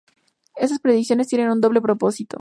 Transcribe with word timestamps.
Estas 0.55 0.79
predicciones 0.79 1.27
tienen 1.27 1.51
un 1.51 1.61
doble 1.61 1.79
propósito. 1.79 2.29